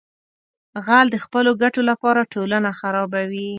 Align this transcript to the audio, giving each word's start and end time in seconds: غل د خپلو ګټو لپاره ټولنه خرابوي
غل 0.85 1.07
د 1.11 1.17
خپلو 1.25 1.51
ګټو 1.61 1.81
لپاره 1.89 2.29
ټولنه 2.33 2.69
خرابوي 2.79 3.47